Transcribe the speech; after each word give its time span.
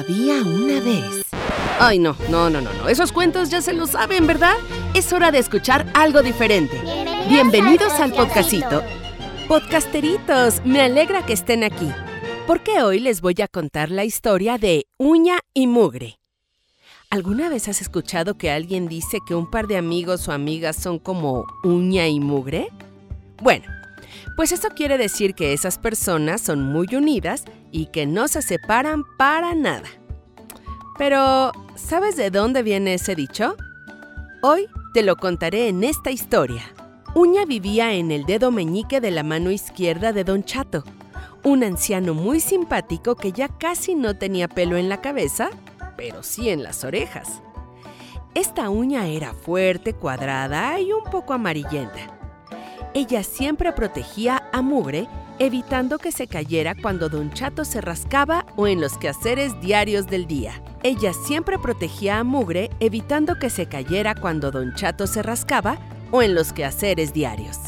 Había 0.00 0.40
una 0.40 0.80
vez. 0.80 1.26
Ay, 1.78 1.98
no, 1.98 2.16
no, 2.30 2.48
no, 2.48 2.62
no, 2.62 2.72
no. 2.72 2.88
Esos 2.88 3.12
cuentos 3.12 3.50
ya 3.50 3.60
se 3.60 3.74
los 3.74 3.90
saben, 3.90 4.26
¿verdad? 4.26 4.54
Es 4.94 5.12
hora 5.12 5.30
de 5.30 5.38
escuchar 5.38 5.92
algo 5.92 6.22
diferente. 6.22 6.80
Bienvenidos, 7.28 7.92
al 8.00 8.14
podcastito. 8.14 8.82
Podcasteritos, 9.46 10.64
me 10.64 10.80
alegra 10.80 11.26
que 11.26 11.34
estén 11.34 11.64
aquí. 11.64 11.92
Porque 12.46 12.80
hoy 12.82 12.98
les 12.98 13.20
voy 13.20 13.34
a 13.42 13.48
contar 13.48 13.90
la 13.90 14.04
historia 14.04 14.56
de 14.56 14.86
Uña 14.96 15.40
y 15.52 15.66
Mugre. 15.66 16.18
¿Alguna 17.10 17.50
vez 17.50 17.68
has 17.68 17.82
escuchado 17.82 18.38
que 18.38 18.50
alguien 18.50 18.88
dice 18.88 19.18
que 19.28 19.34
un 19.34 19.50
par 19.50 19.66
de 19.66 19.76
amigos 19.76 20.28
o 20.28 20.32
amigas 20.32 20.76
son 20.76 20.98
como 20.98 21.44
uña 21.62 22.08
y 22.08 22.20
mugre? 22.20 22.70
Bueno, 23.42 23.66
pues 24.36 24.52
eso 24.52 24.68
quiere 24.70 24.98
decir 24.98 25.34
que 25.34 25.52
esas 25.52 25.78
personas 25.78 26.40
son 26.40 26.62
muy 26.62 26.94
unidas 26.94 27.44
y 27.70 27.86
que 27.86 28.06
no 28.06 28.28
se 28.28 28.42
separan 28.42 29.04
para 29.16 29.54
nada. 29.54 29.88
Pero, 30.98 31.52
¿sabes 31.76 32.16
de 32.16 32.30
dónde 32.30 32.62
viene 32.62 32.94
ese 32.94 33.14
dicho? 33.14 33.56
Hoy 34.42 34.66
te 34.92 35.02
lo 35.02 35.16
contaré 35.16 35.68
en 35.68 35.84
esta 35.84 36.10
historia. 36.10 36.62
Uña 37.14 37.44
vivía 37.44 37.92
en 37.94 38.10
el 38.10 38.24
dedo 38.24 38.50
meñique 38.50 39.00
de 39.00 39.10
la 39.10 39.22
mano 39.22 39.50
izquierda 39.50 40.12
de 40.12 40.24
Don 40.24 40.44
Chato, 40.44 40.84
un 41.42 41.64
anciano 41.64 42.14
muy 42.14 42.40
simpático 42.40 43.16
que 43.16 43.32
ya 43.32 43.48
casi 43.48 43.94
no 43.94 44.16
tenía 44.16 44.46
pelo 44.46 44.76
en 44.76 44.88
la 44.88 45.00
cabeza, 45.00 45.50
pero 45.96 46.22
sí 46.22 46.50
en 46.50 46.62
las 46.62 46.84
orejas. 46.84 47.42
Esta 48.34 48.70
uña 48.70 49.08
era 49.08 49.34
fuerte, 49.34 49.94
cuadrada 49.94 50.78
y 50.78 50.92
un 50.92 51.04
poco 51.04 51.32
amarillenta. 51.32 52.19
Ella 52.92 53.22
siempre 53.22 53.72
protegía 53.72 54.42
a 54.52 54.62
Mugre, 54.62 55.06
evitando 55.38 55.98
que 55.98 56.10
se 56.10 56.26
cayera 56.26 56.74
cuando 56.74 57.08
Don 57.08 57.30
Chato 57.32 57.64
se 57.64 57.80
rascaba 57.80 58.46
o 58.56 58.66
en 58.66 58.80
los 58.80 58.98
quehaceres 58.98 59.60
diarios 59.60 60.08
del 60.08 60.26
día. 60.26 60.60
Ella 60.82 61.12
siempre 61.12 61.56
protegía 61.58 62.18
a 62.18 62.24
Mugre, 62.24 62.68
evitando 62.80 63.36
que 63.38 63.48
se 63.48 63.66
cayera 63.66 64.16
cuando 64.16 64.50
Don 64.50 64.74
Chato 64.74 65.06
se 65.06 65.22
rascaba 65.22 65.78
o 66.10 66.20
en 66.20 66.34
los 66.34 66.52
quehaceres 66.52 67.12
diarios. 67.12 67.58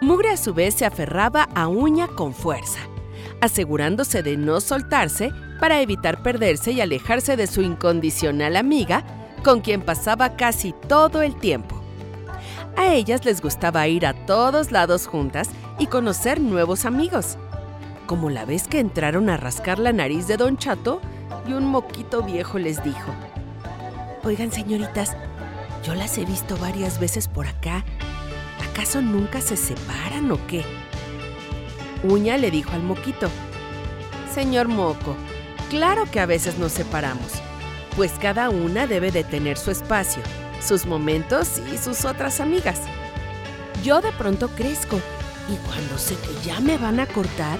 Mugre 0.00 0.30
a 0.30 0.36
su 0.36 0.52
vez 0.52 0.74
se 0.74 0.86
aferraba 0.86 1.44
a 1.54 1.68
Uña 1.68 2.08
con 2.08 2.34
fuerza, 2.34 2.80
asegurándose 3.40 4.24
de 4.24 4.36
no 4.36 4.60
soltarse 4.60 5.30
para 5.60 5.80
evitar 5.80 6.20
perderse 6.24 6.72
y 6.72 6.80
alejarse 6.80 7.36
de 7.36 7.46
su 7.46 7.62
incondicional 7.62 8.56
amiga, 8.56 9.04
con 9.44 9.60
quien 9.60 9.82
pasaba 9.82 10.36
casi 10.36 10.74
todo 10.88 11.22
el 11.22 11.36
tiempo. 11.36 11.71
A 12.76 12.94
ellas 12.94 13.24
les 13.24 13.40
gustaba 13.40 13.86
ir 13.86 14.06
a 14.06 14.14
todos 14.14 14.70
lados 14.70 15.06
juntas 15.06 15.50
y 15.78 15.86
conocer 15.86 16.40
nuevos 16.40 16.84
amigos. 16.84 17.36
Como 18.06 18.30
la 18.30 18.44
vez 18.44 18.66
que 18.66 18.80
entraron 18.80 19.28
a 19.28 19.36
rascar 19.36 19.78
la 19.78 19.92
nariz 19.92 20.26
de 20.26 20.36
Don 20.36 20.56
Chato 20.56 21.00
y 21.46 21.52
un 21.52 21.66
moquito 21.66 22.22
viejo 22.22 22.58
les 22.58 22.82
dijo, 22.82 23.12
Oigan 24.24 24.52
señoritas, 24.52 25.16
yo 25.84 25.94
las 25.94 26.16
he 26.16 26.24
visto 26.24 26.56
varias 26.56 26.98
veces 26.98 27.28
por 27.28 27.46
acá. 27.46 27.84
¿Acaso 28.70 29.02
nunca 29.02 29.40
se 29.40 29.56
separan 29.56 30.30
o 30.30 30.38
qué? 30.46 30.64
Uña 32.04 32.36
le 32.36 32.50
dijo 32.50 32.72
al 32.72 32.82
moquito, 32.82 33.28
Señor 34.32 34.68
Moco, 34.68 35.14
claro 35.68 36.04
que 36.10 36.20
a 36.20 36.26
veces 36.26 36.58
nos 36.58 36.72
separamos, 36.72 37.32
pues 37.96 38.12
cada 38.20 38.48
una 38.50 38.86
debe 38.86 39.12
de 39.12 39.24
tener 39.24 39.58
su 39.58 39.70
espacio 39.70 40.22
sus 40.62 40.86
momentos 40.86 41.60
y 41.72 41.78
sus 41.78 42.04
otras 42.04 42.40
amigas. 42.40 42.80
Yo 43.82 44.00
de 44.00 44.12
pronto 44.12 44.48
crezco 44.48 45.00
y 45.48 45.56
cuando 45.66 45.98
sé 45.98 46.14
que 46.16 46.46
ya 46.46 46.60
me 46.60 46.78
van 46.78 47.00
a 47.00 47.06
cortar, 47.06 47.58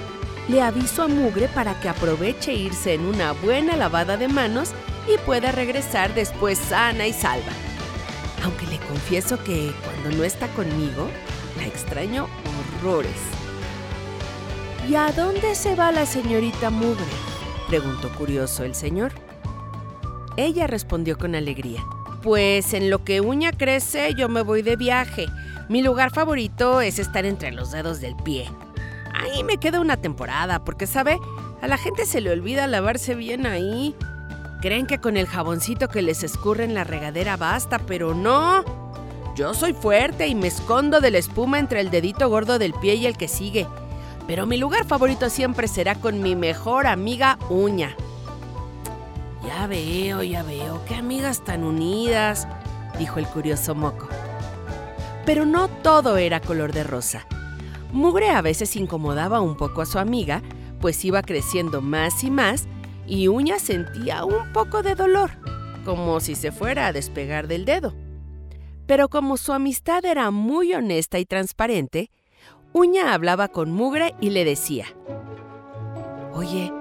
le 0.48 0.62
aviso 0.62 1.03
a 1.03 1.08
Mugre 1.08 1.48
para 1.48 1.78
que 1.80 1.89
aproveche 1.89 2.53
irse 2.53 2.95
en 2.95 3.06
una 3.06 3.33
buena 3.33 3.77
lavada 3.77 4.17
de 4.17 4.28
manos 4.28 4.70
y 5.12 5.19
pueda 5.19 5.53
regresar 5.53 6.14
después 6.14 6.58
sana 6.58 7.06
y 7.06 7.12
salva. 7.12 7.53
Aunque 8.45 8.67
le 8.67 8.78
confieso 8.78 9.42
que 9.42 9.73
cuando 9.84 10.17
no 10.17 10.25
está 10.25 10.48
conmigo, 10.48 11.08
la 11.56 11.67
extraño 11.67 12.29
horrores. 12.80 13.17
¿Y 14.89 14.96
a 14.96 15.12
dónde 15.12 15.55
se 15.55 15.77
va 15.77 15.92
la 15.92 16.07
señorita 16.07 16.70
Mugre? 16.70 17.05
preguntó 17.68 18.12
curioso 18.17 18.64
el 18.64 18.74
señor. 18.74 19.12
Ella 20.36 20.67
respondió 20.67 21.17
con 21.18 21.35
alegría. 21.35 21.85
Pues 22.22 22.72
en 22.72 22.88
lo 22.88 23.02
que 23.02 23.20
uña 23.20 23.50
crece 23.50 24.14
yo 24.14 24.28
me 24.28 24.42
voy 24.42 24.62
de 24.62 24.77
viaje. 24.77 25.27
Mi 25.68 25.83
lugar 25.83 26.12
favorito 26.12 26.80
es 26.80 27.00
estar 27.00 27.24
entre 27.24 27.50
los 27.50 27.72
dedos 27.72 28.00
del 28.00 28.14
pie. 28.14 28.48
Ahí 29.12 29.42
me 29.42 29.58
quedo 29.58 29.80
una 29.80 29.96
temporada 29.96 30.64
porque, 30.64 30.86
¿sabe? 30.86 31.18
A 31.61 31.66
la 31.66 31.78
gente 31.78 32.06
se 32.06 32.20
le 32.20 32.30
olvida 32.30 32.68
lavarse 32.68 33.16
bien 33.16 33.44
ahí. 33.46 33.96
Creen 34.61 34.86
que 34.86 35.00
con 35.00 35.16
el 35.16 35.27
jaboncito 35.27 35.88
que 35.88 36.02
les 36.02 36.22
escurre 36.22 36.62
en 36.62 36.74
la 36.74 36.84
regadera 36.84 37.36
basta, 37.36 37.80
pero 37.80 38.14
no. 38.14 38.64
Yo 39.34 39.52
soy 39.55 39.72
fuerte 39.72 40.28
y 40.28 40.36
me 40.36 40.46
escondo 40.46 41.00
de 41.00 41.11
la 41.11 41.18
espuma 41.18 41.58
entre 41.58 41.80
el 41.80 41.90
dedito 41.90 42.28
gordo 42.28 42.61
del 42.61 42.74
pie 42.74 42.94
y 42.94 43.06
el 43.06 43.16
que 43.16 43.27
sigue. 43.27 43.66
Pero 44.28 44.46
mi 44.46 44.58
lugar 44.58 44.84
favorito 44.84 45.28
siempre 45.28 45.66
será 45.66 45.96
con 45.96 46.22
mi 46.22 46.36
mejor 46.36 46.86
amiga 46.86 47.38
Uña. 47.50 47.96
Ya 49.47 49.67
veo, 49.67 50.23
ya 50.23 50.42
veo, 50.42 50.85
qué 50.86 50.95
amigas 50.95 51.45
tan 51.45 51.64
unidas, 51.64 52.47
dijo 52.98 53.19
el 53.19 53.27
curioso 53.27 53.75
moco. 53.75 54.08
Pero 55.27 55.47
no 55.47 55.69
todo 55.69 56.17
era 56.17 56.41
color 56.41 56.73
de 56.73 56.85
rosa. 56.85 57.27
Mugre 57.92 58.30
a 58.30 58.41
veces 58.41 58.77
incomodaba 58.77 59.41
un 59.41 59.57
poco 59.57 59.83
a 59.83 59.86
su 59.86 59.98
amiga, 59.98 60.42
pues 60.80 61.05
iba 61.05 61.23
creciendo 61.23 61.80
más 61.80 62.25
y 62.25 62.30
más, 62.30 62.67
y 63.07 63.29
Uña 63.29 63.58
sentía 63.58 64.25
un 64.25 64.53
poco 64.53 64.83
de 64.83 64.95
dolor, 64.95 65.30
como 65.85 66.20
si 66.20 66.35
se 66.35 66.53
fuera 66.53 66.86
a 66.86 66.92
despegar 66.92 67.48
del 67.48 67.64
dedo. 67.64 67.95
Pero 68.86 69.09
como 69.09 69.36
su 69.36 69.53
amistad 69.53 70.05
era 70.05 70.30
muy 70.30 70.73
honesta 70.74 71.19
y 71.19 71.24
transparente, 71.24 72.11
Uña 72.73 73.13
hablaba 73.13 73.48
con 73.48 73.70
Mugre 73.73 74.14
y 74.20 74.30
le 74.30 74.45
decía, 74.45 74.86
Oye, 76.33 76.73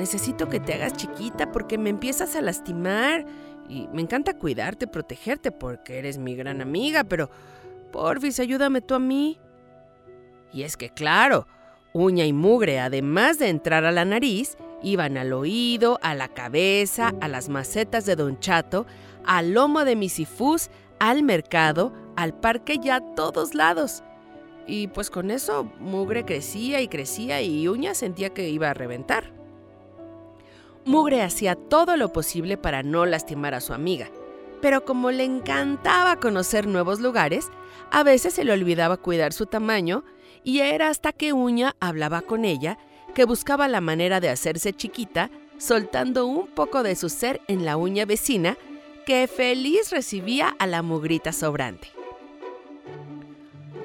necesito 0.00 0.48
que 0.48 0.60
te 0.60 0.74
hagas 0.74 0.94
chiquita 0.94 1.52
porque 1.52 1.78
me 1.78 1.90
empiezas 1.90 2.34
a 2.34 2.40
lastimar. 2.40 3.24
Y 3.68 3.86
me 3.92 4.02
encanta 4.02 4.36
cuidarte, 4.36 4.88
protegerte 4.88 5.52
porque 5.52 5.98
eres 5.98 6.18
mi 6.18 6.34
gran 6.34 6.60
amiga, 6.60 7.04
pero 7.04 7.30
porfis, 7.92 8.40
ayúdame 8.40 8.80
tú 8.80 8.94
a 8.94 8.98
mí. 8.98 9.38
Y 10.52 10.62
es 10.62 10.76
que 10.76 10.90
claro, 10.90 11.46
uña 11.92 12.24
y 12.24 12.32
mugre, 12.32 12.80
además 12.80 13.38
de 13.38 13.48
entrar 13.48 13.84
a 13.84 13.92
la 13.92 14.04
nariz, 14.04 14.56
iban 14.82 15.16
al 15.16 15.32
oído, 15.32 16.00
a 16.02 16.16
la 16.16 16.26
cabeza, 16.26 17.14
a 17.20 17.28
las 17.28 17.48
macetas 17.48 18.06
de 18.06 18.16
Don 18.16 18.40
Chato, 18.40 18.86
al 19.24 19.52
lomo 19.52 19.84
de 19.84 19.94
Misifus, 19.94 20.70
al 20.98 21.22
mercado, 21.22 21.92
al 22.16 22.34
parque 22.34 22.80
y 22.82 22.90
a 22.90 23.00
todos 23.14 23.54
lados. 23.54 24.02
Y 24.66 24.88
pues 24.88 25.10
con 25.10 25.30
eso 25.30 25.70
mugre 25.78 26.24
crecía 26.24 26.80
y 26.80 26.88
crecía 26.88 27.40
y 27.42 27.68
uña 27.68 27.94
sentía 27.94 28.30
que 28.30 28.48
iba 28.48 28.70
a 28.70 28.74
reventar. 28.74 29.39
Mugre 30.84 31.22
hacía 31.22 31.56
todo 31.56 31.96
lo 31.96 32.12
posible 32.12 32.56
para 32.56 32.82
no 32.82 33.04
lastimar 33.04 33.54
a 33.54 33.60
su 33.60 33.74
amiga, 33.74 34.08
pero 34.62 34.84
como 34.84 35.10
le 35.10 35.24
encantaba 35.24 36.16
conocer 36.16 36.66
nuevos 36.66 37.00
lugares, 37.00 37.48
a 37.90 38.02
veces 38.02 38.34
se 38.34 38.44
le 38.44 38.52
olvidaba 38.52 38.96
cuidar 38.96 39.32
su 39.32 39.46
tamaño 39.46 40.04
y 40.42 40.60
era 40.60 40.88
hasta 40.88 41.12
que 41.12 41.32
Uña 41.32 41.76
hablaba 41.80 42.22
con 42.22 42.44
ella 42.44 42.78
que 43.14 43.24
buscaba 43.24 43.68
la 43.68 43.80
manera 43.80 44.20
de 44.20 44.30
hacerse 44.30 44.72
chiquita, 44.72 45.30
soltando 45.58 46.26
un 46.26 46.46
poco 46.46 46.82
de 46.82 46.96
su 46.96 47.08
ser 47.08 47.40
en 47.48 47.64
la 47.64 47.76
uña 47.76 48.04
vecina, 48.04 48.56
que 49.04 49.26
feliz 49.26 49.90
recibía 49.90 50.54
a 50.58 50.66
la 50.66 50.82
mugrita 50.82 51.32
sobrante. 51.32 51.88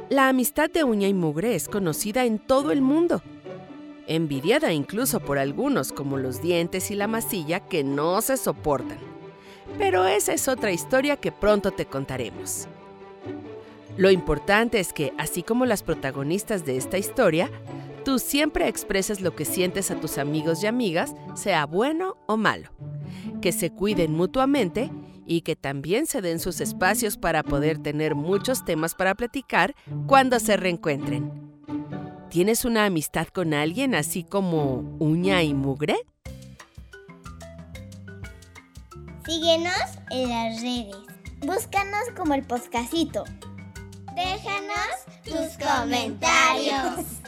La 0.09 0.29
amistad 0.29 0.69
de 0.69 0.83
Uña 0.83 1.07
y 1.07 1.13
Mugre 1.15 1.55
es 1.55 1.67
conocida 1.67 2.25
en 2.25 2.37
todo 2.37 2.71
el 2.71 2.81
mundo 2.81 3.23
envidiada 4.07 4.73
incluso 4.73 5.19
por 5.19 5.37
algunos 5.37 5.91
como 5.91 6.17
los 6.17 6.41
dientes 6.41 6.91
y 6.91 6.95
la 6.95 7.07
masilla 7.07 7.59
que 7.59 7.83
no 7.83 8.21
se 8.21 8.37
soportan. 8.37 8.97
Pero 9.77 10.05
esa 10.05 10.33
es 10.33 10.47
otra 10.47 10.71
historia 10.71 11.17
que 11.17 11.31
pronto 11.31 11.71
te 11.71 11.85
contaremos. 11.85 12.67
Lo 13.97 14.11
importante 14.11 14.79
es 14.79 14.91
que, 14.91 15.13
así 15.17 15.41
como 15.41 15.65
las 15.65 15.83
protagonistas 15.83 16.65
de 16.65 16.77
esta 16.77 16.97
historia, 16.97 17.49
tú 18.03 18.19
siempre 18.19 18.67
expreses 18.67 19.21
lo 19.21 19.35
que 19.35 19.45
sientes 19.45 19.89
a 19.89 19.99
tus 19.99 20.17
amigos 20.17 20.63
y 20.63 20.67
amigas, 20.67 21.15
sea 21.33 21.65
bueno 21.65 22.17
o 22.27 22.35
malo, 22.35 22.69
que 23.41 23.51
se 23.51 23.71
cuiden 23.71 24.13
mutuamente 24.13 24.91
y 25.25 25.41
que 25.41 25.55
también 25.55 26.05
se 26.05 26.21
den 26.21 26.39
sus 26.39 26.61
espacios 26.61 27.17
para 27.17 27.41
poder 27.41 27.79
tener 27.79 28.15
muchos 28.15 28.65
temas 28.65 28.95
para 28.95 29.15
platicar 29.15 29.75
cuando 30.07 30.39
se 30.39 30.57
reencuentren. 30.57 31.44
¿Tienes 32.29 32.65
una 32.65 32.85
amistad 32.85 33.27
con 33.27 33.53
alguien 33.53 33.95
así 33.95 34.23
como 34.23 34.97
uña 34.99 35.43
y 35.43 35.53
mugre? 35.53 35.95
Síguenos 39.25 39.73
en 40.11 40.29
las 40.29 40.61
redes. 40.61 40.95
Búscanos 41.39 42.03
como 42.15 42.33
el 42.33 42.43
podcastito. 42.43 43.23
Déjanos 44.15 45.05
tus 45.23 45.57
comentarios. 45.65 47.24